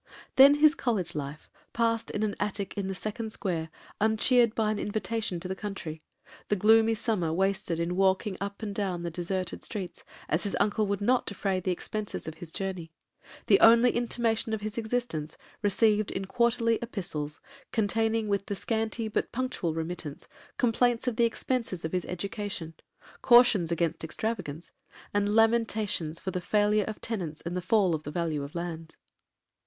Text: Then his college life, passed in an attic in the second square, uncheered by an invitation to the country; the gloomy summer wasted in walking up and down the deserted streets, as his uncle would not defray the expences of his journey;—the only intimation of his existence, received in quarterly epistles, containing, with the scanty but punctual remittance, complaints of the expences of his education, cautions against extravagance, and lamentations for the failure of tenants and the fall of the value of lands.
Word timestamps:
Then 0.35 0.55
his 0.55 0.73
college 0.73 1.13
life, 1.13 1.47
passed 1.73 2.09
in 2.09 2.23
an 2.23 2.35
attic 2.39 2.75
in 2.75 2.87
the 2.87 2.95
second 2.95 3.31
square, 3.31 3.69
uncheered 3.99 4.55
by 4.55 4.71
an 4.71 4.79
invitation 4.79 5.39
to 5.41 5.47
the 5.47 5.55
country; 5.55 6.01
the 6.49 6.55
gloomy 6.55 6.95
summer 6.95 7.31
wasted 7.31 7.79
in 7.79 7.95
walking 7.95 8.35
up 8.41 8.63
and 8.63 8.73
down 8.73 9.03
the 9.03 9.11
deserted 9.11 9.63
streets, 9.63 10.03
as 10.27 10.41
his 10.41 10.57
uncle 10.59 10.87
would 10.87 11.01
not 11.01 11.27
defray 11.27 11.59
the 11.59 11.69
expences 11.69 12.27
of 12.27 12.33
his 12.39 12.51
journey;—the 12.51 13.59
only 13.59 13.91
intimation 13.91 14.53
of 14.53 14.61
his 14.61 14.75
existence, 14.75 15.37
received 15.61 16.09
in 16.09 16.25
quarterly 16.25 16.79
epistles, 16.81 17.39
containing, 17.71 18.27
with 18.27 18.47
the 18.47 18.55
scanty 18.55 19.07
but 19.07 19.31
punctual 19.31 19.75
remittance, 19.75 20.27
complaints 20.57 21.07
of 21.07 21.15
the 21.15 21.25
expences 21.25 21.85
of 21.85 21.91
his 21.91 22.05
education, 22.05 22.73
cautions 23.21 23.71
against 23.71 24.03
extravagance, 24.03 24.71
and 25.13 25.35
lamentations 25.35 26.19
for 26.19 26.31
the 26.31 26.41
failure 26.41 26.85
of 26.85 26.99
tenants 27.01 27.41
and 27.45 27.55
the 27.55 27.61
fall 27.61 27.93
of 27.93 28.01
the 28.01 28.09
value 28.09 28.41
of 28.41 28.55
lands. 28.55 28.97